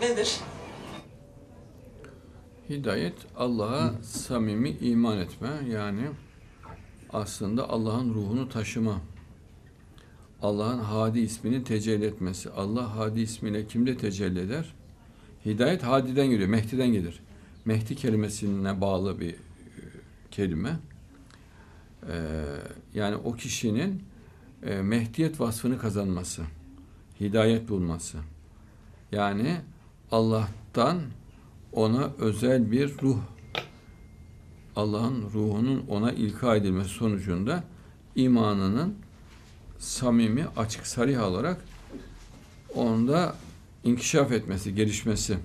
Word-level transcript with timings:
demek 0.00 0.10
nedir? 0.10 0.40
Hidayet 2.70 3.14
Allah'a 3.36 3.94
samimi 4.02 4.70
iman 4.70 5.18
etme 5.18 5.48
yani 5.70 6.08
aslında 7.10 7.68
Allah'ın 7.68 8.14
ruhunu 8.14 8.48
taşıma. 8.48 9.00
Allah'ın 10.42 10.78
Hadi 10.78 11.20
ismini 11.20 11.64
tecelli 11.64 12.04
etmesi. 12.04 12.50
Allah 12.50 12.96
Hadi 12.96 13.20
ismiyle 13.20 13.66
kimde 13.66 13.96
tecelli 13.96 14.40
eder? 14.40 14.74
Hidayet 15.46 15.82
Hadi'den 15.82 16.30
geliyor, 16.30 16.48
Mehdi'den 16.48 16.92
gelir. 16.92 17.20
Mehdi 17.64 17.96
kelimesine 17.96 18.80
bağlı 18.80 19.20
bir 19.20 19.32
e, 19.32 19.36
kelime. 20.30 20.76
Ee, 22.08 22.44
yani 22.94 23.16
o 23.16 23.32
kişinin 23.32 24.02
e, 24.62 24.82
Mehdiyet 24.82 25.40
vasfını 25.40 25.78
kazanması, 25.78 26.42
hidayet 27.20 27.68
bulması. 27.68 28.18
Yani 29.12 29.60
Allah'tan 30.12 31.00
ona 31.72 32.10
özel 32.18 32.70
bir 32.70 32.98
ruh, 33.02 33.18
Allah'ın 34.76 35.22
ruhunun 35.34 35.84
ona 35.88 36.12
ilka 36.12 36.56
edilmesi 36.56 36.88
sonucunda 36.88 37.64
imanının 38.16 38.94
samimi, 39.78 40.46
açık, 40.56 40.86
sarih 40.86 41.22
olarak 41.22 41.64
onda 42.74 43.34
inkişaf 43.84 44.32
etmesi, 44.32 44.74
gelişmesi. 44.74 45.38